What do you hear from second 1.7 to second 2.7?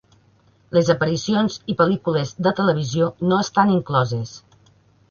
i pel·lícules de